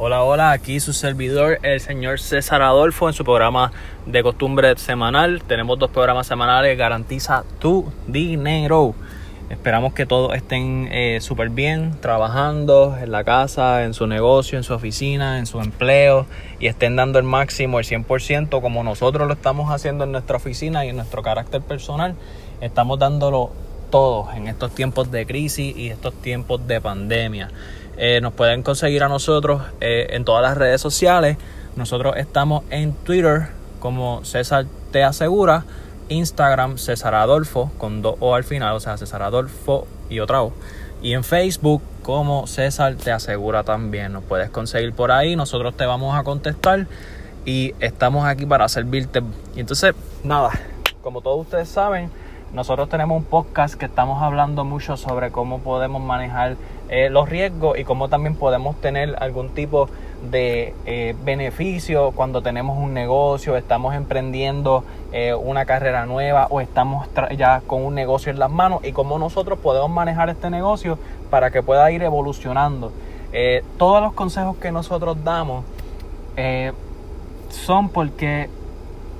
Hola, 0.00 0.22
hola, 0.22 0.52
aquí 0.52 0.78
su 0.78 0.92
servidor, 0.92 1.58
el 1.64 1.80
señor 1.80 2.20
César 2.20 2.62
Adolfo, 2.62 3.08
en 3.08 3.14
su 3.14 3.24
programa 3.24 3.72
de 4.06 4.22
costumbre 4.22 4.78
semanal. 4.78 5.42
Tenemos 5.42 5.76
dos 5.76 5.90
programas 5.90 6.28
semanales, 6.28 6.78
garantiza 6.78 7.42
tu 7.58 7.90
dinero. 8.06 8.94
Esperamos 9.50 9.94
que 9.94 10.06
todos 10.06 10.36
estén 10.36 10.88
eh, 10.92 11.18
súper 11.20 11.48
bien, 11.50 11.98
trabajando 12.00 12.96
en 12.96 13.10
la 13.10 13.24
casa, 13.24 13.82
en 13.82 13.92
su 13.92 14.06
negocio, 14.06 14.56
en 14.56 14.62
su 14.62 14.72
oficina, 14.72 15.40
en 15.40 15.46
su 15.46 15.58
empleo 15.58 16.26
y 16.60 16.68
estén 16.68 16.94
dando 16.94 17.18
el 17.18 17.24
máximo, 17.24 17.80
el 17.80 17.84
100%, 17.84 18.60
como 18.60 18.84
nosotros 18.84 19.26
lo 19.26 19.34
estamos 19.34 19.72
haciendo 19.72 20.04
en 20.04 20.12
nuestra 20.12 20.36
oficina 20.36 20.86
y 20.86 20.90
en 20.90 20.96
nuestro 20.96 21.24
carácter 21.24 21.60
personal. 21.60 22.14
Estamos 22.60 23.00
dándolo 23.00 23.50
todo 23.90 24.30
en 24.32 24.48
estos 24.48 24.74
tiempos 24.74 25.10
de 25.10 25.26
crisis 25.26 25.76
y 25.76 25.88
estos 25.88 26.14
tiempos 26.14 26.66
de 26.66 26.80
pandemia. 26.80 27.50
Eh, 27.96 28.20
nos 28.20 28.32
pueden 28.32 28.62
conseguir 28.62 29.02
a 29.02 29.08
nosotros 29.08 29.62
eh, 29.80 30.08
en 30.10 30.24
todas 30.24 30.42
las 30.42 30.56
redes 30.56 30.80
sociales. 30.80 31.36
Nosotros 31.76 32.16
estamos 32.16 32.64
en 32.70 32.92
Twitter 32.92 33.48
como 33.80 34.24
César 34.24 34.66
Te 34.92 35.04
Asegura 35.04 35.64
Instagram 36.08 36.78
César 36.78 37.14
Adolfo 37.14 37.70
con 37.78 38.02
dos 38.02 38.16
O 38.20 38.34
al 38.34 38.44
final, 38.44 38.74
o 38.74 38.80
sea, 38.80 38.96
César 38.96 39.22
Adolfo 39.22 39.86
y 40.08 40.20
otra 40.20 40.42
O. 40.42 40.52
Y 41.02 41.12
en 41.12 41.22
Facebook 41.22 41.82
como 42.02 42.46
César 42.46 42.96
te 42.96 43.12
asegura 43.12 43.62
también. 43.62 44.12
Nos 44.12 44.24
puedes 44.24 44.50
conseguir 44.50 44.92
por 44.92 45.12
ahí, 45.12 45.36
nosotros 45.36 45.76
te 45.76 45.86
vamos 45.86 46.16
a 46.16 46.24
contestar 46.24 46.86
y 47.44 47.74
estamos 47.80 48.26
aquí 48.26 48.46
para 48.46 48.68
servirte. 48.68 49.22
Y 49.54 49.60
entonces, 49.60 49.94
nada, 50.24 50.50
como 51.02 51.20
todos 51.20 51.42
ustedes 51.42 51.68
saben, 51.68 52.10
nosotros 52.52 52.88
tenemos 52.88 53.18
un 53.18 53.24
podcast 53.24 53.74
que 53.74 53.84
estamos 53.84 54.22
hablando 54.22 54.64
mucho 54.64 54.96
sobre 54.96 55.30
cómo 55.30 55.58
podemos 55.58 56.00
manejar 56.00 56.56
eh, 56.88 57.10
los 57.10 57.28
riesgos 57.28 57.78
y 57.78 57.84
cómo 57.84 58.08
también 58.08 58.36
podemos 58.36 58.76
tener 58.80 59.16
algún 59.20 59.50
tipo 59.50 59.90
de 60.30 60.74
eh, 60.86 61.14
beneficio 61.24 62.12
cuando 62.12 62.40
tenemos 62.40 62.78
un 62.78 62.94
negocio, 62.94 63.54
estamos 63.56 63.94
emprendiendo 63.94 64.82
eh, 65.12 65.34
una 65.34 65.66
carrera 65.66 66.06
nueva 66.06 66.46
o 66.48 66.62
estamos 66.62 67.06
ya 67.36 67.60
con 67.66 67.84
un 67.84 67.94
negocio 67.94 68.32
en 68.32 68.38
las 68.38 68.50
manos 68.50 68.80
y 68.82 68.92
cómo 68.92 69.18
nosotros 69.18 69.58
podemos 69.58 69.90
manejar 69.90 70.30
este 70.30 70.48
negocio 70.48 70.98
para 71.28 71.50
que 71.50 71.62
pueda 71.62 71.90
ir 71.90 72.02
evolucionando. 72.02 72.92
todos 73.76 74.00
los 74.00 74.14
consejos 74.14 74.56
que 74.56 74.72
nosotros 74.72 75.22
damos 75.22 75.66
son 77.50 77.90
porque 77.90 78.48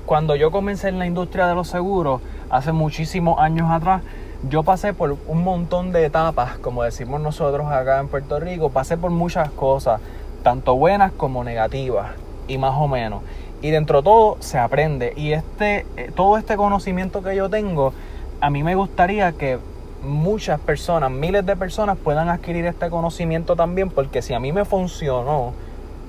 cuando 0.07 0.35
yo 0.35 0.49
comencé 0.49 0.89
en 0.89 0.97
la 0.97 1.05
industria 1.05 1.45
de 1.45 1.53
los 1.53 1.67
seguros, 1.67 2.21
hace 2.49 2.71
muchísimos 2.71 3.39
años 3.39 3.69
atrás, 3.69 4.01
yo 4.49 4.63
pasé 4.63 4.93
por 4.93 5.17
un 5.27 5.43
montón 5.43 5.91
de 5.91 6.05
etapas, 6.05 6.57
como 6.59 6.83
decimos 6.83 7.19
nosotros 7.21 7.67
acá 7.67 7.99
en 7.99 8.07
Puerto 8.07 8.39
Rico, 8.39 8.69
pasé 8.69 8.97
por 8.97 9.11
muchas 9.11 9.49
cosas, 9.51 9.99
tanto 10.43 10.75
buenas 10.75 11.11
como 11.11 11.43
negativas, 11.43 12.11
y 12.47 12.57
más 12.57 12.75
o 12.77 12.87
menos. 12.87 13.21
Y 13.61 13.71
dentro 13.71 13.99
de 13.99 14.03
todo 14.05 14.37
se 14.39 14.57
aprende. 14.57 15.11
Y 15.17 15.33
este, 15.33 15.85
eh, 15.97 16.11
todo 16.15 16.37
este 16.37 16.55
conocimiento 16.55 17.21
que 17.21 17.35
yo 17.35 17.49
tengo, 17.49 17.93
a 18.39 18.49
mí 18.49 18.63
me 18.63 18.75
gustaría 18.75 19.33
que 19.33 19.59
muchas 20.01 20.61
personas, 20.61 21.11
miles 21.11 21.45
de 21.45 21.57
personas 21.57 21.97
puedan 21.97 22.29
adquirir 22.29 22.65
este 22.65 22.89
conocimiento 22.89 23.57
también, 23.57 23.89
porque 23.89 24.21
si 24.21 24.33
a 24.33 24.39
mí 24.39 24.53
me 24.53 24.63
funcionó, 24.63 25.53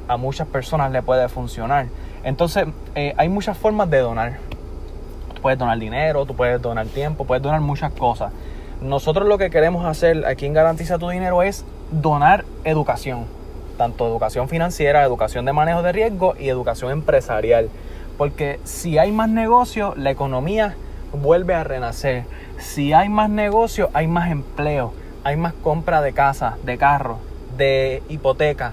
a 0.07 0.17
muchas 0.17 0.47
personas 0.47 0.93
le 0.93 1.03
puede 1.03 1.29
funcionar. 1.29 1.87
Entonces, 2.23 2.67
eh, 2.95 3.15
hay 3.17 3.29
muchas 3.29 3.59
formas 3.59 3.91
de 3.91 3.99
donar 3.99 4.39
puedes 5.41 5.59
donar 5.59 5.79
dinero, 5.79 6.27
tú 6.27 6.35
puedes 6.35 6.61
donar 6.61 6.87
tiempo, 6.87 7.25
puedes 7.25 7.43
donar 7.43 7.61
muchas 7.61 7.93
cosas. 7.93 8.33
Nosotros 8.81 9.29
lo 9.29 9.37
que 9.37 9.51
queremos 9.51 9.85
hacer 9.85 10.25
aquí 10.27 10.47
en 10.47 10.55
Garantiza 10.55 10.99
tu 10.99 11.09
Dinero 11.09 11.43
es 11.43 11.65
donar 11.91 12.45
educación, 12.65 13.27
tanto 13.77 14.07
educación 14.07 14.49
financiera, 14.49 15.05
educación 15.05 15.45
de 15.45 15.53
manejo 15.53 15.83
de 15.83 15.93
riesgo 15.93 16.35
y 16.39 16.49
educación 16.49 16.91
empresarial. 16.91 17.69
Porque 18.17 18.59
si 18.65 18.99
hay 18.99 19.13
más 19.13 19.29
negocio, 19.29 19.95
la 19.97 20.11
economía 20.11 20.77
vuelve 21.13 21.55
a 21.55 21.65
renacer. 21.65 22.25
Si 22.59 22.93
hay 22.93 23.09
más 23.09 23.29
negocio, 23.31 23.91
hay 23.93 24.07
más 24.07 24.31
empleo, 24.31 24.93
hay 25.25 25.37
más 25.37 25.53
compra 25.53 26.01
de 26.01 26.13
casa, 26.13 26.57
de 26.65 26.79
carro, 26.79 27.19
de 27.57 28.03
hipoteca, 28.09 28.73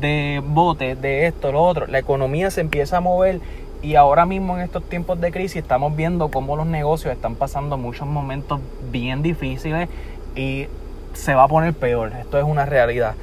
de 0.00 0.42
bote, 0.44 0.94
de 0.94 1.26
esto, 1.26 1.52
lo 1.52 1.62
otro. 1.62 1.86
La 1.86 1.98
economía 1.98 2.50
se 2.50 2.60
empieza 2.60 2.98
a 2.98 3.00
mover 3.00 3.40
y 3.82 3.94
ahora 3.94 4.26
mismo 4.26 4.56
en 4.56 4.62
estos 4.62 4.82
tiempos 4.84 5.20
de 5.20 5.30
crisis 5.30 5.56
estamos 5.62 5.94
viendo 5.94 6.30
cómo 6.30 6.56
los 6.56 6.66
negocios 6.66 7.12
están 7.14 7.36
pasando 7.36 7.76
muchos 7.76 8.08
momentos 8.08 8.60
bien 8.90 9.22
difíciles 9.22 9.88
y 10.34 10.66
se 11.14 11.34
va 11.34 11.44
a 11.44 11.48
poner 11.48 11.74
peor. 11.74 12.12
Esto 12.18 12.38
es 12.38 12.44
una 12.44 12.66
realidad. 12.66 13.14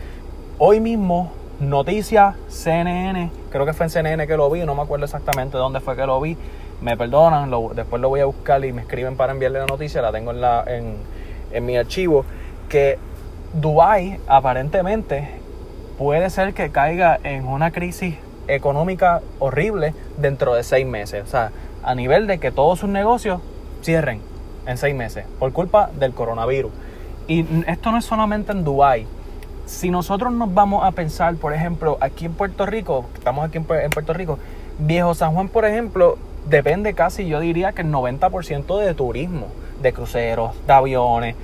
Hoy 0.58 0.80
mismo, 0.80 1.32
noticias 1.60 2.36
CNN, 2.48 3.30
creo 3.52 3.66
que 3.66 3.74
fue 3.74 3.88
en 3.88 3.90
CNN 3.90 4.28
que 4.28 4.38
lo 4.38 4.50
vi, 4.50 4.64
no 4.66 4.76
me 4.76 4.82
acuerdo 4.82 5.06
exactamente 5.06 5.58
dónde 5.58 5.82
fue 5.82 5.96
que 5.96 6.06
lo 6.06 6.20
vi. 6.22 6.38
Me 6.82 6.98
perdonan, 6.98 7.52
después 7.74 8.02
lo 8.02 8.10
voy 8.10 8.20
a 8.22 8.26
buscar 8.26 8.64
y 8.64 8.74
me 8.74 8.82
escriben 8.82 9.16
para 9.16 9.34
enviarle 9.34 9.60
la 9.60 9.66
noticia, 9.66 10.02
la 10.02 10.12
tengo 10.12 10.32
en, 10.32 10.42
la, 10.42 10.64
en, 10.68 10.96
en 11.52 11.66
mi 11.66 11.78
archivo, 11.78 12.26
que 12.70 12.98
Dubai 13.54 14.20
aparentemente 14.28 15.30
puede 15.98 16.30
ser 16.30 16.54
que 16.54 16.72
caiga 16.72 17.18
en 17.24 17.48
una 17.48 17.72
crisis 17.72 18.16
económica 18.48 19.22
horrible 19.40 19.94
dentro 20.18 20.54
de 20.54 20.64
seis 20.64 20.86
meses. 20.86 21.24
O 21.24 21.28
sea, 21.28 21.52
a 21.84 21.96
nivel 21.96 22.28
de 22.28 22.40
que 22.40 22.52
todos 22.52 22.80
sus 22.80 22.90
negocios 22.90 23.42
cierren 23.84 24.22
en 24.66 24.78
seis 24.78 24.96
meses 24.96 25.26
por 25.40 25.52
culpa 25.54 25.90
del 26.00 26.14
coronavirus. 26.14 26.72
Y 27.28 27.46
esto 27.68 27.92
no 27.92 27.98
es 27.98 28.06
solamente 28.06 28.52
en 28.52 28.64
Dubái. 28.64 29.08
Si 29.66 29.90
nosotros 29.90 30.32
nos 30.32 30.54
vamos 30.54 30.84
a 30.84 30.92
pensar, 30.92 31.36
por 31.36 31.54
ejemplo, 31.54 31.98
aquí 32.00 32.26
en 32.26 32.34
Puerto 32.34 32.66
Rico, 32.66 33.06
estamos 33.16 33.46
aquí 33.46 33.58
en 33.58 33.66
Puerto 33.66 34.14
Rico, 34.14 34.38
Viejo 34.78 35.16
San 35.16 35.34
Juan, 35.34 35.48
por 35.48 35.66
ejemplo, 35.66 36.18
depende 36.48 36.94
casi, 36.94 37.26
yo 37.28 37.40
diría 37.40 37.72
que 37.72 37.82
el 37.82 37.92
90% 37.92 38.80
de 38.80 38.94
turismo, 38.94 39.48
de 39.82 39.94
cruceros, 39.94 40.52
de 40.68 40.74
aviones, 40.74 41.36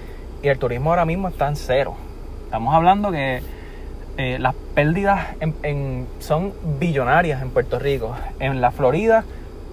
y 0.43 0.49
el 0.49 0.59
turismo 0.59 0.91
ahora 0.91 1.05
mismo 1.05 1.29
está 1.29 1.47
en 1.47 1.55
cero. 1.55 1.95
Estamos 2.45 2.75
hablando 2.75 3.11
que 3.11 3.41
eh, 4.17 4.37
las 4.39 4.55
pérdidas 4.75 5.35
son 6.19 6.53
billonarias 6.79 7.41
en 7.41 7.49
Puerto 7.49 7.79
Rico. 7.79 8.15
En 8.39 8.61
la 8.61 8.71
Florida, 8.71 9.23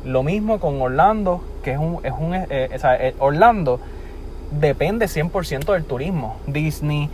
lo 0.04 0.22
mismo 0.22 0.60
con 0.60 0.80
Orlando, 0.80 1.42
que 1.62 1.72
es 1.72 1.78
un... 1.78 2.00
Es 2.04 2.12
un 2.18 2.34
eh, 2.34 2.46
eh, 2.50 3.14
Orlando 3.18 3.80
depende 4.50 5.06
100% 5.06 5.72
del 5.72 5.84
turismo. 5.84 6.36
Disney, 6.46 7.10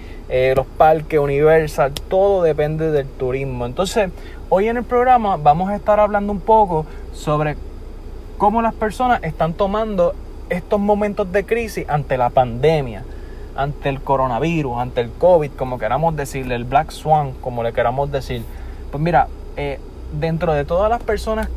los 0.55 0.67
parques, 0.67 1.19
Universal, 1.19 1.93
todo 2.09 2.45
depende 2.45 2.93
del 2.93 3.09
turismo. 3.09 3.67
Entonces, 3.67 4.11
hoy 4.51 4.69
en 4.69 4.77
el 4.77 4.85
programa 4.85 5.37
vamos 5.37 5.69
a 5.71 5.75
estar 5.75 5.99
hablando 5.99 6.33
un 6.33 6.39
poco 6.39 6.87
sobre 7.13 7.57
cómo 8.39 8.63
las 8.63 8.75
personas 8.75 9.21
están 9.25 9.55
tomando 9.55 10.15
estos 10.49 10.79
momentos 10.79 11.33
de 11.33 11.45
crisis 11.45 11.87
ante 11.89 12.17
la 12.17 12.31
pandemia 12.31 13.03
ante 13.57 13.89
el 13.89 14.01
coronavirus, 14.01 14.79
ante 14.79 15.01
el 15.01 15.11
COVID, 15.11 15.53
como 15.53 15.79
queramos 15.79 16.17
decirle, 16.17 16.55
el 16.55 16.65
Black 16.65 16.91
Swan, 16.91 17.33
como 17.41 17.63
le 17.63 17.73
queramos 17.73 18.11
decir. 18.11 18.45
Pues 18.91 19.03
mira, 19.03 19.29
eh, 19.57 19.81
dentro 20.13 20.53
de 20.53 20.65
todas 20.65 20.91
las 20.91 21.03
personas 21.03 21.49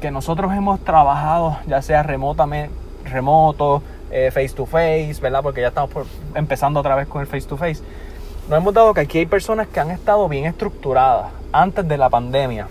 que 0.00 0.10
nosotros 0.10 0.52
hemos 0.52 0.80
trabajado, 0.80 1.58
ya 1.66 1.82
sea 1.82 2.02
remotamente, 2.02 2.72
remoto, 3.04 3.82
eh, 4.10 4.30
face 4.32 4.50
to 4.50 4.66
face, 4.66 5.16
¿verdad? 5.20 5.42
Porque 5.42 5.60
ya 5.60 5.68
estamos 5.68 5.90
empezando 6.34 6.80
otra 6.80 6.94
vez 6.94 7.08
con 7.08 7.20
el 7.20 7.26
face 7.26 7.46
to 7.46 7.56
face. 7.56 7.82
Nos 8.48 8.58
hemos 8.58 8.72
dado 8.72 8.94
que 8.94 9.00
aquí 9.00 9.18
hay 9.18 9.26
personas 9.26 9.66
que 9.68 9.80
han 9.80 9.90
estado 9.90 10.28
bien 10.28 10.46
estructuradas 10.46 11.32
antes 11.52 11.86
de 11.86 11.98
la 11.98 12.08
pandemia. 12.08 12.68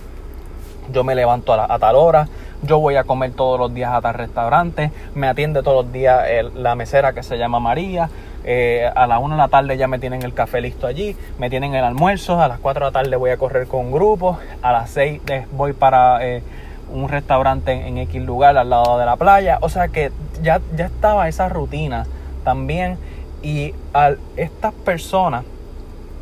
Yo 0.91 1.03
me 1.03 1.13
levanto 1.16 1.53
a, 1.53 1.79
tal 1.79 1.95
hora, 1.95 2.29
yo 2.63 2.79
voy 2.79 2.95
a 2.95 3.03
comer 3.03 3.34
todos 3.34 3.59
los 3.59 3.73
días 3.73 3.94
a 3.94 4.01
tal 4.01 4.13
restaurante, 4.13 4.91
me 5.13 5.28
atiende 5.28 5.61
todos 5.61 5.85
los 5.85 5.94
días 5.94 6.25
la 6.55 6.75
mesera 6.75 7.13
que 7.13 7.23
se 7.23 7.38
llama 7.38 7.59
María, 7.59 8.09
eh, 8.43 8.89
a 8.95 9.07
la 9.07 9.19
1 9.19 9.35
de 9.35 9.41
la 9.41 9.47
tarde 9.47 9.77
ya 9.77 9.87
me 9.87 9.99
tienen 9.99 10.23
el 10.23 10.33
café 10.33 10.61
listo 10.61 10.87
allí, 10.87 11.15
me 11.37 11.49
tienen 11.49 11.73
el 11.73 11.83
almuerzo, 11.83 12.41
a 12.41 12.47
las 12.47 12.59
4 12.59 12.85
de 12.85 12.91
la 12.91 13.01
tarde 13.01 13.15
voy 13.15 13.31
a 13.31 13.37
correr 13.37 13.67
con 13.67 13.87
un 13.87 13.91
grupo, 13.91 14.37
a 14.61 14.72
las 14.72 14.89
6 14.91 15.22
voy 15.51 15.73
para 15.73 16.25
eh, 16.25 16.43
un 16.93 17.09
restaurante 17.09 17.72
en, 17.72 17.97
X 17.97 18.23
lugar 18.23 18.57
al 18.57 18.69
lado 18.69 18.97
de 18.97 19.05
la 19.05 19.16
playa, 19.16 19.57
o 19.61 19.69
sea 19.69 19.89
que 19.89 20.11
ya, 20.41 20.61
ya 20.75 20.85
estaba 20.85 21.28
esa 21.28 21.49
rutina 21.49 22.05
también 22.43 22.97
y 23.41 23.73
al 23.93 24.19
estas 24.37 24.73
personas 24.73 25.43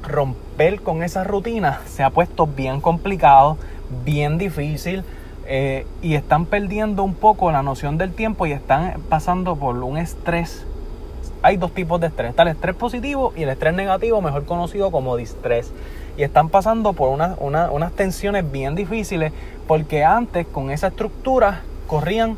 romper 0.08 0.82
con 0.82 1.04
esa 1.04 1.24
rutina 1.24 1.82
se 1.86 2.04
ha 2.04 2.10
puesto 2.10 2.48
bien 2.48 2.82
complicado, 2.82 3.58
bien 4.04 4.38
difícil. 4.38 5.04
Eh, 5.48 5.86
y 6.02 6.16
están 6.16 6.48
perdiendo 6.48 7.04
un 7.04 7.14
poco 7.14 7.52
la 7.52 7.62
noción 7.62 8.00
del 8.00 8.14
tiempo 8.14 8.48
y 8.48 8.52
están 8.52 9.00
pasando 9.10 9.56
por 9.56 9.76
un 9.76 9.98
estrés 9.98 10.66
hay 11.46 11.58
dos 11.58 11.72
tipos 11.74 12.02
de 12.02 12.08
estrés. 12.08 12.32
Está 12.32 12.42
el 12.42 12.48
estrés 12.50 12.76
positivo 12.76 13.32
y 13.36 13.44
el 13.44 13.50
estrés 13.50 13.76
negativo, 13.76 14.20
mejor 14.20 14.46
conocido 14.46 14.90
como 14.90 15.16
distrés. 15.16 15.72
Y 16.18 16.24
están 16.24 16.50
pasando 16.50 16.94
por 16.94 17.10
unas 17.10 17.92
tensiones 17.92 18.52
bien 18.52 18.74
difíciles 18.74 19.32
porque 19.68 20.04
antes 20.04 20.48
con 20.48 20.72
esa 20.72 20.88
estructura 20.88 21.62
corrían 21.86 22.36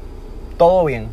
todo 0.58 0.84
bien. 0.84 1.08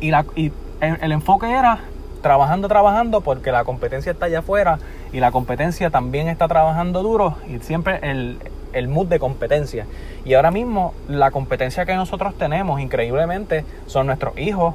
Y, 0.00 0.10
la, 0.10 0.26
y 0.36 0.52
el, 0.80 1.12
enfoque 1.12 1.50
era 1.50 1.80
trabajando, 2.20 2.68
trabajando 2.68 3.22
porque 3.22 3.52
la 3.52 3.64
competencia 3.64 4.12
está 4.12 4.26
allá 4.26 4.40
afuera 4.40 4.78
y 5.10 5.20
la 5.20 5.30
competencia 5.30 5.88
también 5.88 6.28
está 6.28 6.46
trabajando 6.46 7.02
duro 7.02 7.36
y 7.48 7.58
siempre 7.60 8.00
el, 8.02 8.38
el 8.74 8.86
mood 8.86 9.06
de 9.06 9.18
competencia. 9.18 9.86
Y 10.26 10.34
ahora 10.34 10.50
mismo 10.50 10.92
la 11.08 11.30
competencia 11.30 11.86
que 11.86 11.94
nosotros 11.94 12.34
tenemos 12.34 12.82
increíblemente 12.82 13.64
son 13.86 14.08
nuestros 14.08 14.36
hijos, 14.36 14.74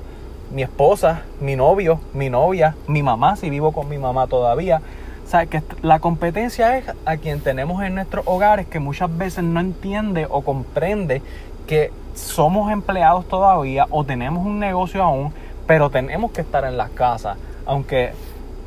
mi 0.52 0.64
esposa, 0.64 1.24
mi 1.40 1.56
novio, 1.56 2.00
mi 2.14 2.30
novia, 2.30 2.76
mi 2.88 3.04
mamá, 3.04 3.36
si 3.36 3.50
vivo 3.50 3.72
con 3.72 3.90
mi 3.90 3.98
mamá 3.98 4.28
todavía. 4.28 4.82
O 5.26 5.28
sea, 5.28 5.46
que 5.46 5.64
la 5.82 6.00
competencia 6.00 6.78
es 6.78 6.86
a 7.06 7.18
quien 7.18 7.42
tenemos 7.42 7.82
en 7.84 7.96
nuestros 7.96 8.26
hogares 8.28 8.68
que 8.68 8.80
muchas 8.80 9.16
veces 9.18 9.44
no 9.44 9.60
entiende 9.60 10.28
o 10.30 10.42
comprende 10.42 11.22
que 11.66 11.92
somos 12.14 12.72
empleados 12.72 13.28
todavía 13.28 13.88
o 13.90 14.04
tenemos 14.04 14.46
un 14.46 14.60
negocio 14.60 15.04
aún, 15.04 15.34
pero 15.66 15.90
tenemos 15.90 16.32
que 16.32 16.42
estar 16.42 16.66
en 16.66 16.78
las 16.78 16.90
casas. 16.92 17.38
Aunque, 17.66 18.12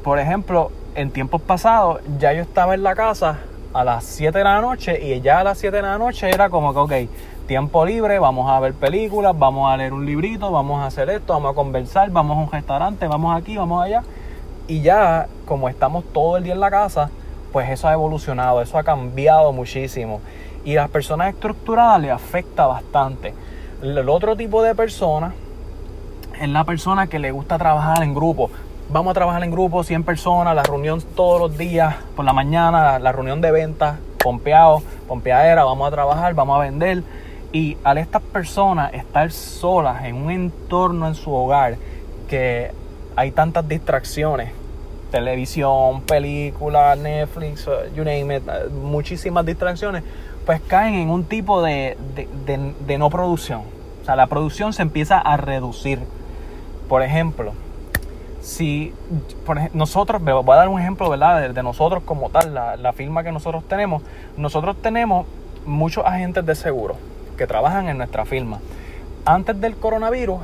por 0.02 0.18
ejemplo, 0.18 0.72
en 0.94 1.10
tiempos 1.10 1.42
pasados 1.42 2.00
ya 2.18 2.32
yo 2.32 2.42
estaba 2.42 2.74
en 2.74 2.82
la 2.82 2.94
casa 2.94 3.38
a 3.72 3.84
las 3.84 4.04
7 4.04 4.38
de 4.38 4.44
la 4.44 4.60
noche 4.60 4.98
y 5.00 5.20
ya 5.20 5.40
a 5.40 5.44
las 5.44 5.58
7 5.58 5.76
de 5.76 5.82
la 5.82 5.98
noche 5.98 6.30
era 6.30 6.48
como 6.48 6.72
que, 6.72 6.78
ok, 6.78 7.10
tiempo 7.46 7.86
libre, 7.86 8.18
vamos 8.18 8.50
a 8.50 8.60
ver 8.60 8.74
películas, 8.74 9.38
vamos 9.38 9.72
a 9.72 9.76
leer 9.76 9.92
un 9.92 10.04
librito, 10.04 10.50
vamos 10.50 10.82
a 10.82 10.86
hacer 10.86 11.08
esto, 11.08 11.32
vamos 11.32 11.52
a 11.52 11.54
conversar, 11.54 12.10
vamos 12.10 12.36
a 12.36 12.40
un 12.40 12.50
restaurante, 12.50 13.06
vamos 13.06 13.36
aquí, 13.36 13.56
vamos 13.56 13.82
allá. 13.82 14.02
Y 14.68 14.82
ya, 14.82 15.28
como 15.46 15.68
estamos 15.68 16.04
todo 16.12 16.36
el 16.36 16.44
día 16.44 16.54
en 16.54 16.60
la 16.60 16.70
casa, 16.70 17.10
pues 17.52 17.70
eso 17.70 17.88
ha 17.88 17.92
evolucionado, 17.92 18.60
eso 18.60 18.76
ha 18.78 18.82
cambiado 18.82 19.52
muchísimo. 19.52 20.20
Y 20.64 20.74
las 20.74 20.90
personas 20.90 21.32
estructuradas 21.32 22.00
le 22.00 22.10
afecta 22.10 22.66
bastante. 22.66 23.32
El 23.80 24.08
otro 24.08 24.36
tipo 24.36 24.62
de 24.62 24.74
persona 24.74 25.32
es 26.40 26.48
la 26.48 26.64
persona 26.64 27.06
que 27.06 27.18
le 27.18 27.30
gusta 27.30 27.56
trabajar 27.58 28.02
en 28.02 28.14
grupo. 28.14 28.50
Vamos 28.88 29.12
a 29.12 29.14
trabajar 29.14 29.42
en 29.44 29.50
grupo, 29.50 29.84
100 29.84 30.04
personas, 30.04 30.54
la 30.54 30.62
reunión 30.62 31.00
todos 31.14 31.40
los 31.40 31.56
días, 31.56 31.94
por 32.14 32.24
la 32.24 32.32
mañana, 32.32 32.98
la 32.98 33.12
reunión 33.12 33.40
de 33.40 33.52
ventas, 33.52 33.98
pompeado, 34.22 34.82
pompeadera, 35.06 35.64
vamos 35.64 35.88
a 35.88 35.90
trabajar, 35.90 36.34
vamos 36.34 36.56
a 36.56 36.60
vender. 36.60 37.02
Y 37.56 37.78
al 37.84 37.96
estas 37.96 38.20
personas 38.20 38.92
estar 38.92 39.32
solas 39.32 40.04
en 40.04 40.16
un 40.16 40.30
entorno 40.30 41.08
en 41.08 41.14
su 41.14 41.32
hogar 41.32 41.78
que 42.28 42.70
hay 43.16 43.30
tantas 43.30 43.66
distracciones, 43.66 44.52
televisión, 45.10 46.02
películas, 46.02 46.98
Netflix, 46.98 47.66
you 47.94 48.04
name 48.04 48.36
it, 48.36 48.42
muchísimas 48.70 49.46
distracciones, 49.46 50.02
pues 50.44 50.60
caen 50.68 50.96
en 50.96 51.08
un 51.08 51.24
tipo 51.24 51.62
de, 51.62 51.96
de, 52.44 52.98
no 52.98 53.08
producción. 53.08 53.62
O 54.02 54.04
sea, 54.04 54.16
la 54.16 54.26
producción 54.26 54.74
se 54.74 54.82
empieza 54.82 55.18
a 55.18 55.38
reducir. 55.38 56.00
Por 56.90 57.02
ejemplo, 57.02 57.54
si 58.42 58.92
nosotros, 59.72 60.22
voy 60.22 60.52
a 60.52 60.56
dar 60.56 60.68
un 60.68 60.78
ejemplo, 60.78 61.08
¿verdad? 61.08 61.48
De, 61.54 61.62
nosotros 61.62 62.02
como 62.04 62.28
tal, 62.28 62.52
la, 62.52 62.76
la, 62.76 62.92
firma 62.92 63.24
que 63.24 63.32
nosotros 63.32 63.64
tenemos, 63.66 64.02
nosotros 64.36 64.76
tenemos 64.82 65.26
muchos 65.64 66.04
agentes 66.04 66.44
de 66.44 66.54
seguro 66.54 66.96
que 67.36 67.46
trabajan 67.46 67.88
en 67.88 67.98
nuestra 67.98 68.24
firma. 68.24 68.60
Antes 69.24 69.60
del 69.60 69.76
coronavirus, 69.76 70.40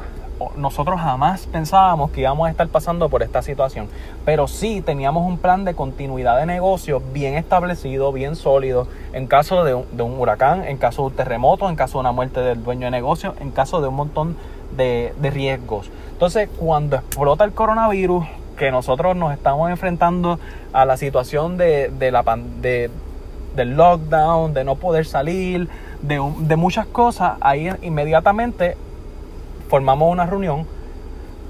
nosotros 0.57 1.01
jamás 1.01 1.47
pensábamos 1.47 2.11
que 2.11 2.23
íbamos 2.23 2.49
a 2.49 2.51
estar 2.51 2.67
pasando 2.69 3.09
por 3.09 3.23
esta 3.23 3.43
situación, 3.43 3.89
pero 4.25 4.49
sí 4.49 4.83
teníamos 4.83 5.27
un 5.27 5.39
plan 5.39 5.65
de 5.65 5.75
continuidad 5.75 6.39
de 6.39 6.47
negocio 6.47 7.03
bien 7.13 7.35
establecido, 7.35 8.13
bien 8.13 8.37
sólido, 8.37 8.87
en 9.13 9.27
caso 9.27 9.65
de 9.65 9.75
un, 9.75 10.21
huracán, 10.21 10.65
en 10.65 10.79
caso 10.79 11.03
de 11.03 11.09
un 11.09 11.15
terremoto, 11.15 11.69
en 11.69 11.77
caso 11.77 11.99
de 11.99 12.01
una 12.01 12.13
muerte 12.13 12.41
del 12.41 12.63
dueño 12.63 12.87
de 12.87 12.91
negocio, 12.91 13.35
en 13.41 13.51
caso 13.51 13.81
de 13.81 13.89
un 13.89 13.95
montón 13.95 14.37
de, 14.77 15.13
riesgos. 15.21 15.91
Entonces, 16.13 16.49
cuando 16.59 16.97
explota 16.97 17.45
el 17.45 17.53
coronavirus, 17.53 18.27
que 18.57 18.71
nosotros 18.71 19.17
nos 19.17 19.33
estamos 19.33 19.71
enfrentando 19.71 20.39
a 20.73 20.85
la 20.85 20.97
situación 20.97 21.57
de, 21.57 21.91
la 22.13 22.23
de, 22.61 22.91
del 23.57 23.77
lockdown, 23.77 24.55
de 24.55 24.65
no 24.65 24.77
poder 24.77 25.07
salir, 25.07 25.69
de, 26.03 26.21
de 26.41 26.57
muchas 26.57 26.87
cosas, 26.87 27.35
ahí 27.41 27.71
inmediatamente 27.83 28.77
formamos 29.69 30.13
una 30.13 30.27
reunión, 30.27 30.67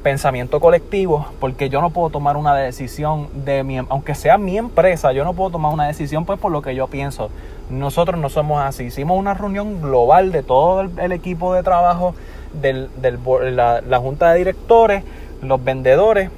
pensamiento 0.02 0.60
colectivo, 0.60 1.26
porque 1.40 1.69
yo 1.69 1.81
no 1.81 1.90
puedo 1.90 2.10
tomar 2.10 2.37
una 2.37 2.54
decisión 2.54 3.28
de 3.44 3.64
mi, 3.64 3.78
aunque 3.78 4.14
sea 4.14 4.38
mi 4.38 4.58
empresa, 4.58 5.12
yo 5.12 5.25
no 5.25 5.34
puedo 5.34 5.50
tomar 5.50 5.72
una 5.72 5.87
decisión 5.87 6.25
pues 6.25 6.38
por 6.38 6.52
lo 6.52 6.62
que 6.62 6.75
yo 6.75 6.87
pienso. 6.88 7.31
Nosotros 7.70 8.20
no 8.20 8.28
somos 8.28 8.62
así. 8.62 8.84
Hicimos 8.84 9.19
una 9.19 9.34
reunión 9.34 9.81
global 9.81 10.32
de 10.32 10.43
todo 10.43 10.82
el, 10.82 11.12
equipo 11.12 11.55
de 11.55 11.62
trabajo, 11.62 12.14
la, 12.62 13.81
la 13.81 13.98
junta 13.98 14.32
de 14.32 14.38
directores, 14.38 15.05
los 15.40 15.64
vendedores. 15.64 16.31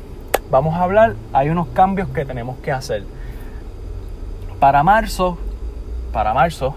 Vamos 0.51 0.75
a 0.77 0.85
hablar, 0.85 1.17
hay 1.33 1.49
unos 1.49 1.69
cambios 1.69 2.09
que 2.09 2.25
tenemos 2.25 2.57
que 2.59 2.71
hacer. 2.71 3.03
Para 4.61 4.83
marzo, 4.83 5.37
para 6.13 6.33
marzo, 6.33 6.75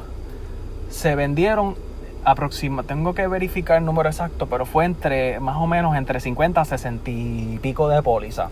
se 0.89 1.15
vendieron 1.15 1.75
aproxima, 2.23 2.83
tengo 2.83 3.13
que 3.13 3.27
verificar 3.27 3.77
el 3.77 3.85
número 3.85 4.09
exacto, 4.09 4.47
pero 4.47 4.65
fue 4.65 4.85
entre 4.85 5.39
más 5.39 5.57
o 5.57 5.67
menos 5.67 5.95
entre 5.95 6.19
50 6.19 6.59
a 6.59 6.65
60 6.65 7.09
y 7.09 7.59
pico 7.61 7.87
de 7.87 8.01
póliza. 8.01 8.49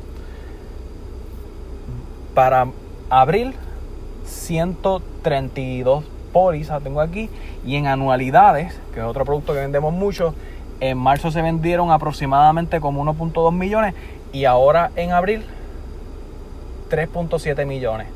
Para 2.33 2.67
abril 3.09 3.53
132 4.25 6.05
pólizas 6.31 6.83
tengo 6.83 7.01
aquí 7.01 7.29
y 7.65 7.75
en 7.75 7.87
anualidades, 7.87 8.79
que 8.93 8.99
es 8.99 9.05
otro 9.05 9.25
producto 9.25 9.53
que 9.53 9.59
vendemos 9.59 9.93
mucho, 9.93 10.33
en 10.79 10.97
marzo 10.97 11.31
se 11.31 11.41
vendieron 11.41 11.91
aproximadamente 11.91 12.81
como 12.81 13.03
1.2 13.03 13.53
millones 13.53 13.93
y 14.33 14.45
ahora 14.45 14.91
en 14.95 15.11
abril 15.11 15.45
3.7 16.89 17.65
millones. 17.65 18.07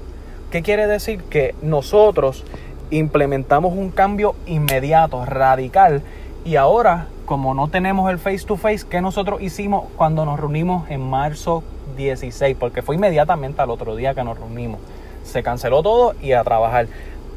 ¿Qué 0.51 0.61
quiere 0.61 0.87
decir? 0.87 1.23
Que 1.23 1.55
nosotros 1.61 2.43
implementamos 2.91 3.73
un 3.73 3.89
cambio 3.89 4.35
inmediato, 4.45 5.25
radical. 5.25 6.01
Y 6.45 6.55
ahora, 6.55 7.07
como 7.25 7.53
no 7.53 7.67
tenemos 7.67 8.09
el 8.09 8.17
face 8.17 8.45
to 8.45 8.57
face, 8.57 8.85
¿qué 8.89 9.01
nosotros 9.01 9.41
hicimos 9.41 9.85
cuando 9.97 10.25
nos 10.25 10.39
reunimos 10.39 10.89
en 10.89 11.01
marzo 11.01 11.63
16? 11.97 12.57
Porque 12.59 12.81
fue 12.81 12.95
inmediatamente 12.95 13.61
al 13.61 13.69
otro 13.69 13.95
día 13.95 14.15
que 14.15 14.23
nos 14.23 14.37
reunimos. 14.37 14.79
Se 15.23 15.43
canceló 15.43 15.83
todo 15.83 16.15
y 16.21 16.31
a 16.31 16.43
trabajar. 16.43 16.87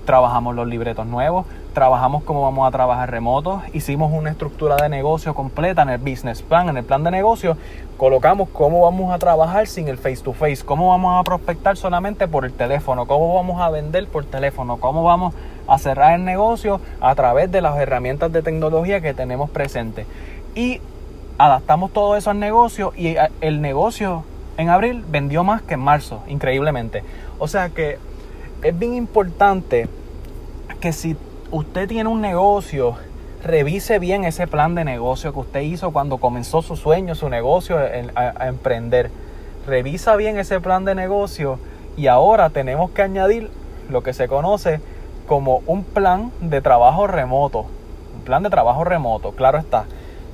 Trabajamos 0.04 0.54
los 0.54 0.66
libretos 0.66 1.06
nuevos, 1.06 1.46
trabajamos 1.72 2.25
cómo 2.25 2.43
vamos 2.43 2.66
a 2.66 2.70
trabajar 2.72 3.10
remoto, 3.10 3.62
hicimos 3.72 4.12
una 4.12 4.31
estructura 4.31 4.76
de 4.76 4.88
negocio 4.88 5.34
completa 5.34 5.82
en 5.82 5.90
el 5.90 5.99
business 5.99 6.43
plan, 6.43 6.69
en 6.69 6.76
el 6.76 6.84
plan 6.84 7.04
de 7.04 7.10
negocio, 7.10 7.56
colocamos 7.96 8.49
cómo 8.49 8.82
vamos 8.82 9.14
a 9.14 9.19
trabajar 9.19 9.69
sin 9.69 9.87
el 9.87 9.99
face 9.99 10.22
to 10.22 10.32
face, 10.32 10.64
cómo 10.64 10.88
vamos 10.88 11.20
a 11.20 11.22
prospectar 11.22 11.76
solamente 11.76 12.26
por 12.26 12.44
el 12.44 12.52
teléfono, 12.52 13.06
cómo 13.06 13.34
vamos 13.34 13.60
a 13.60 13.70
vender 13.70 14.08
por 14.08 14.25
teléfono, 14.25 14.78
cómo 14.78 15.04
vamos 15.04 15.34
a 15.69 15.78
cerrar 15.78 16.14
el 16.14 16.25
negocio 16.25 16.81
a 17.00 17.14
través 17.14 17.52
de 17.52 17.61
las 17.61 17.78
herramientas 17.78 18.32
de 18.32 18.42
tecnología 18.42 19.00
que 19.00 19.14
tenemos 19.14 19.50
presentes. 19.50 20.06
Y 20.54 20.80
adaptamos 21.38 21.92
todo 21.92 22.16
eso 22.16 22.30
al 22.30 22.38
negocio 22.38 22.92
y 22.97 23.09
eh, 23.09 23.30
el 23.40 23.61
negocio 23.61 24.25
en 24.56 24.68
abril 24.68 25.04
vendió 25.09 25.44
más 25.44 25.62
que 25.62 25.75
en 25.75 25.80
marzo, 25.80 26.23
increíblemente. 26.28 27.02
O 27.38 27.49
sea 27.49 27.71
que 27.71 27.99
es 28.62 28.78
bien 28.78 28.95
importante 28.95 29.88
que 30.81 30.92
si 30.92 31.16
usted 31.50 31.88
tiene 31.88 32.09
un 32.09 32.21
negocio, 32.21 32.97
revise 33.42 33.99
bien 33.99 34.25
ese 34.25 34.47
plan 34.47 34.75
de 34.75 34.85
negocio 34.85 35.33
que 35.33 35.40
usted 35.40 35.61
hizo 35.61 35.92
cuando 35.92 36.19
comenzó 36.19 36.62
su 36.62 36.76
sueño, 36.76 37.14
su 37.14 37.28
negocio 37.28 37.78
a, 37.78 38.47
emprender. 38.47 39.11
Revisa 39.66 40.16
bien 40.16 40.38
ese 40.38 40.61
plan 40.61 40.85
de 40.85 40.95
negocio 40.95 41.59
y 41.97 42.07
ahora 42.07 42.50
tenemos 42.50 42.90
que 42.90 43.02
añadir 43.02 43.50
lo 43.90 44.02
que 44.02 44.12
se 44.12 44.28
conoce 44.28 44.81
como 45.26 45.62
un 45.66 45.85
plan 45.85 46.31
de 46.40 46.61
trabajo 46.61 47.07
remoto. 47.07 47.66
Un 48.14 48.23
plan 48.25 48.42
de 48.42 48.50
trabajo 48.50 48.85
remoto, 48.85 49.33
claro 49.33 49.59
está. 49.59 49.87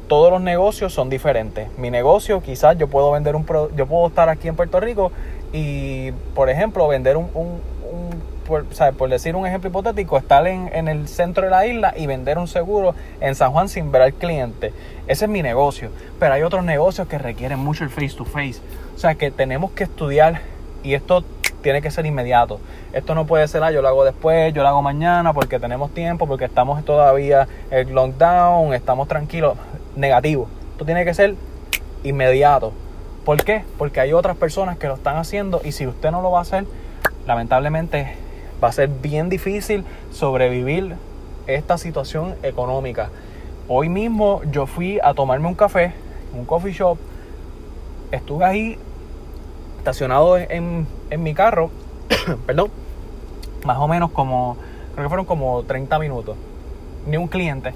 Todos 0.07 0.31
los 0.31 0.41
negocios 0.41 0.95
son 0.95 1.11
diferentes. 1.11 1.69
Mi 1.79 1.91
negocio, 1.91 2.43
quizás 2.43 2.79
yo 2.79 2.89
puedo 2.89 3.11
vender 3.11 3.37
un 3.37 3.47
yo 3.77 3.87
puedo 3.87 4.07
estar 4.07 4.31
aquí 4.31 4.49
en 4.49 4.57
Puerto 4.57 4.81
Rico 4.81 5.13
y, 5.53 6.13
por 6.35 6.49
ejemplo, 6.49 6.89
vender 6.89 7.19
un 7.19 7.29
por, 8.49 9.09
decir 9.11 9.37
un 9.37 9.47
ejemplo 9.47 9.69
hipotético, 9.69 10.17
estar 10.17 10.47
en, 10.47 10.89
el 10.89 11.07
centro 11.07 11.45
de 11.45 11.51
la 11.51 11.67
isla 11.67 11.93
y 11.97 12.07
vender 12.07 12.39
un 12.39 12.49
seguro 12.49 12.95
en 13.21 13.35
San 13.35 13.53
Juan 13.53 13.69
sin 13.69 13.93
ver 13.93 14.03
al 14.03 14.15
cliente. 14.15 14.73
Ese 15.07 15.27
es 15.27 15.31
mi 15.31 15.43
negocio. 15.43 15.91
Pero 16.19 16.33
hay 16.33 16.43
otros 16.43 16.65
negocios 16.65 17.07
que 17.07 17.19
requieren 17.19 17.59
mucho 17.59 17.85
el 17.85 17.91
face 17.91 18.15
to 18.17 18.25
face. 18.25 18.61
O 18.97 18.99
sea 18.99 19.15
que 19.15 19.31
tenemos 19.31 19.73
que 19.73 19.85
estudiar 19.85 20.41
y 20.83 20.95
esto 20.95 21.23
tiene 21.61 21.83
que 21.83 21.91
ser 21.91 22.07
inmediato. 22.07 22.59
Esto 22.95 23.15
no 23.15 23.27
puede 23.27 23.47
ser, 23.49 23.63
ah, 23.63 23.71
yo 23.71 23.83
lo 23.83 23.89
hago 23.89 24.05
después, 24.05 24.55
yo 24.55 24.63
lo 24.63 24.69
hago 24.69 24.81
mañana 24.81 25.35
porque 25.35 25.61
tenemos 25.61 25.93
tiempo, 25.93 26.27
porque 26.27 26.47
estamos 26.47 26.83
todavía 26.85 27.47
en 27.71 27.95
lockdown, 27.95 28.73
estamos 28.73 29.09
tranquilos. 29.09 29.59
Negativo. 29.95 30.49
Esto 30.73 30.87
tiene 30.87 31.05
que 31.05 31.13
ser 31.13 31.35
inmediato. 32.03 32.73
¿Por 33.27 33.45
qué? 33.45 33.63
Porque 33.77 34.01
hay 34.01 34.15
otras 34.15 34.39
personas 34.39 34.79
que 34.79 34.87
lo 34.87 34.95
están 34.95 35.19
haciendo 35.19 35.61
y 35.63 35.73
si 35.73 35.87
usted 35.87 36.11
no 36.11 36.23
lo 36.23 36.31
va 36.31 36.39
a 36.39 36.43
hacer, 36.43 36.65
lamentablemente 37.27 38.28
va 38.63 38.69
a 38.69 38.73
ser 38.73 38.89
bien 38.89 39.29
difícil 39.29 39.85
sobrevivir 40.13 40.97
esta 41.47 41.79
situación 41.79 42.35
económica. 42.43 43.11
Hoy 43.69 43.89
mismo 43.89 44.43
yo 44.51 44.67
fui 44.67 44.99
a 45.03 45.15
tomarme 45.15 45.49
un 45.49 45.55
café, 45.55 45.93
un 46.35 46.45
coffee 46.45 46.73
shop, 46.73 46.99
estuve 48.11 48.45
ahí 48.45 48.79
estacionado 49.79 50.37
en, 50.39 50.87
mi 51.19 51.35
carro 51.35 51.71
perdón, 52.47 52.71
más 53.65 53.79
o 53.79 53.89
menos 53.89 54.11
como, 54.11 54.57
creo 54.95 55.05
que 55.05 55.09
fueron 55.09 55.27
como 55.27 55.63
30 55.63 55.99
minutos, 55.99 56.37
ni 57.07 57.17
un 57.17 57.29
cliente. 57.29 57.75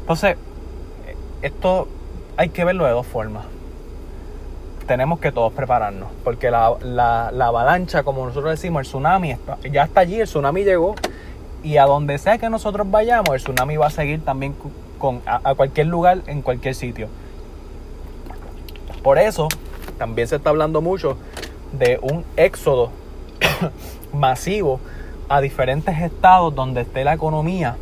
Entonces, 0.00 0.36
esto 1.42 1.88
hay 2.36 2.48
que 2.50 2.64
verlo 2.64 2.84
de 2.84 2.92
dos 2.92 3.06
formas. 3.06 3.44
Tenemos 4.90 5.20
que 5.20 5.30
todos 5.30 5.52
prepararnos, 5.52 6.08
porque 6.24 6.50
la, 6.50 6.74
la, 6.82 7.46
avalancha, 7.46 8.02
como 8.02 8.26
nosotros 8.26 8.50
decimos, 8.50 8.80
el 8.80 8.86
tsunami, 8.88 9.36
ya 9.70 9.84
está 9.84 10.00
allí, 10.00 10.18
el 10.18 10.26
tsunami 10.26 10.64
llegó, 10.64 10.96
y 11.62 11.76
a 11.76 11.84
donde 11.84 12.18
sea 12.18 12.38
que 12.38 12.50
nosotros 12.50 12.90
vayamos, 12.90 13.28
el 13.30 13.40
tsunami 13.40 13.76
va 13.76 13.86
a 13.86 13.90
seguir 13.90 14.24
también 14.24 14.52
con, 14.98 15.22
a 15.26 15.54
cualquier 15.54 15.86
lugar, 15.86 16.22
en 16.26 16.42
cualquier 16.42 16.74
sitio. 16.74 17.06
Por 19.04 19.20
eso, 19.20 19.46
también 19.96 20.26
se 20.26 20.34
está 20.34 20.50
hablando 20.50 20.80
mucho 20.80 21.16
de 21.70 22.00
un 22.02 22.24
éxodo 22.36 22.90
masivo 24.12 24.80
a 25.28 25.40
diferentes 25.40 26.00
estados 26.00 26.52
donde 26.52 26.80
esté 26.80 27.04
la 27.04 27.14
economía 27.14 27.76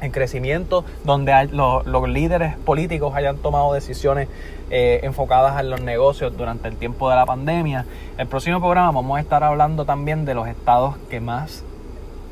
en 0.00 0.10
crecimiento, 0.10 0.84
donde 1.04 1.48
los, 1.52 2.08
líderes 2.08 2.56
políticos 2.56 3.14
hayan 3.14 3.36
tomado 3.38 3.72
decisiones 3.72 4.28
eh, 4.70 5.00
enfocadas 5.02 5.60
en 5.60 5.70
los 5.70 5.80
negocios 5.80 6.36
durante 6.36 6.68
el 6.68 6.76
tiempo 6.76 7.10
de 7.10 7.16
la 7.16 7.26
pandemia. 7.26 7.86
El 8.16 8.26
próximo 8.26 8.60
programa 8.60 8.92
vamos 8.92 9.18
a 9.18 9.20
estar 9.20 9.44
hablando 9.44 9.84
también 9.84 10.24
de 10.24 10.34
los 10.34 10.48
estados 10.48 10.96
que 11.10 11.20
más 11.20 11.64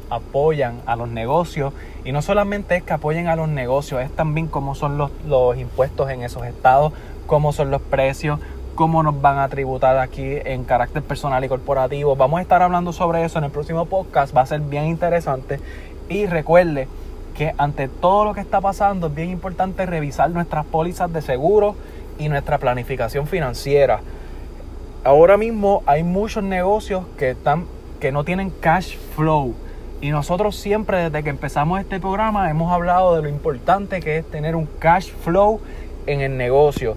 apoyan 0.08 0.80
a 0.86 0.94
los 0.96 1.08
negocios 1.08 1.72
y 2.04 2.12
no 2.12 2.22
solamente 2.22 2.76
es 2.76 2.82
que 2.84 2.92
apoyen 2.92 3.26
a 3.26 3.36
los 3.36 3.48
negocios, 3.48 4.00
es 4.00 4.10
también 4.10 4.46
cómo 4.46 4.74
son 4.74 4.98
los, 4.98 5.10
los 5.26 5.56
impuestos 5.56 6.08
en 6.10 6.22
esos 6.22 6.46
estados, 6.46 6.92
cómo 7.26 7.52
son 7.52 7.70
los 7.70 7.82
precios, 7.82 8.38
cómo 8.76 9.02
nos 9.02 9.20
van 9.20 9.38
a 9.38 9.48
tributar 9.48 9.98
aquí 9.98 10.36
en 10.44 10.64
carácter 10.64 11.02
personal 11.02 11.44
y 11.44 11.48
corporativo. 11.48 12.14
Vamos 12.14 12.38
a 12.38 12.42
estar 12.42 12.62
hablando 12.62 12.92
sobre 12.92 13.24
eso 13.24 13.38
en 13.38 13.44
el 13.44 13.50
próximo 13.50 13.86
podcast, 13.86 14.36
va 14.36 14.42
a 14.42 14.46
ser 14.46 14.60
bien 14.60 14.86
interesante. 14.86 15.58
Y 16.08 16.26
recuerde 16.26 16.86
que 17.36 17.54
ante 17.58 17.88
todo 17.88 18.24
lo 18.24 18.34
que 18.34 18.40
está 18.40 18.60
pasando 18.60 19.08
es 19.08 19.14
bien 19.14 19.30
importante 19.30 19.84
revisar 19.86 20.30
nuestras 20.30 20.64
pólizas 20.64 21.12
de 21.12 21.22
seguro 21.22 21.76
y 22.18 22.28
nuestra 22.28 22.58
planificación 22.58 23.26
financiera. 23.26 24.00
Ahora 25.04 25.36
mismo 25.36 25.82
hay 25.86 26.02
muchos 26.02 26.42
negocios 26.42 27.04
que, 27.18 27.30
están, 27.30 27.66
que 28.00 28.10
no 28.10 28.24
tienen 28.24 28.50
cash 28.50 28.96
flow. 29.14 29.54
Y 30.00 30.10
nosotros 30.10 30.56
siempre 30.56 30.98
desde 30.98 31.22
que 31.22 31.30
empezamos 31.30 31.80
este 31.80 32.00
programa 32.00 32.50
hemos 32.50 32.72
hablado 32.72 33.14
de 33.14 33.22
lo 33.22 33.28
importante 33.28 34.00
que 34.00 34.18
es 34.18 34.30
tener 34.30 34.56
un 34.56 34.66
cash 34.78 35.10
flow 35.22 35.60
en 36.06 36.22
el 36.22 36.36
negocio. 36.36 36.96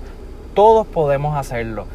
Todos 0.53 0.87
podemos 0.87 1.37
hacerlo. 1.37 1.85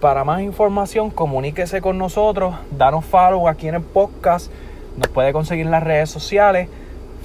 Para 0.00 0.24
más 0.24 0.40
información, 0.40 1.10
comuníquese 1.10 1.80
con 1.80 1.96
nosotros, 1.96 2.56
danos 2.76 3.04
follow 3.04 3.46
aquí 3.46 3.68
en 3.68 3.76
el 3.76 3.82
podcast. 3.82 4.50
Nos 4.96 5.08
puede 5.08 5.32
conseguir 5.32 5.66
en 5.66 5.70
las 5.70 5.82
redes 5.82 6.10
sociales. 6.10 6.68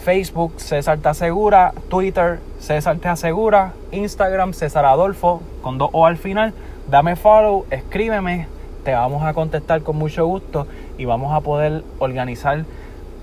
Facebook 0.08 0.54
César 0.56 1.00
Te 1.00 1.10
Asegura, 1.10 1.74
Twitter 1.90 2.40
César 2.60 2.96
Te 2.96 3.10
Asegura, 3.10 3.74
Instagram 3.92 4.54
César 4.54 4.86
Adolfo 4.86 5.42
con 5.62 5.78
dos 5.78 5.90
O 5.92 6.06
al 6.06 6.16
final. 6.16 6.54
Dame 6.90 7.18
follow, 7.18 7.66
escríbeme, 7.72 8.48
te 8.86 8.94
vamos 8.94 9.24
a 9.24 9.34
contestar 9.34 9.82
con 9.82 9.98
mucho 9.98 10.26
gusto 10.26 10.66
y 10.98 11.04
vamos 11.04 11.34
a 11.34 11.42
poder 11.42 11.84
organizar 12.00 12.64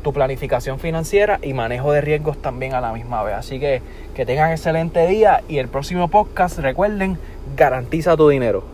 tu 0.03 0.12
planificación 0.12 0.79
financiera 0.79 1.38
y 1.41 1.55
manejo 1.55 1.91
de 1.91 2.03
riesgos 2.03 2.37
también 2.37 2.75
a 2.75 2.83
la 2.83 2.93
misma 2.93 3.23
vez. 3.23 3.37
Así 3.37 3.59
que 3.59 3.81
que 4.14 4.26
tengan 4.26 4.50
excelente 4.50 5.07
día 5.07 5.43
y 5.49 5.57
el 5.57 5.69
próximo 5.69 6.09
podcast, 6.09 6.59
recuerden, 6.59 7.17
garantiza 7.57 8.14
tu 8.14 8.29
dinero. 8.29 8.74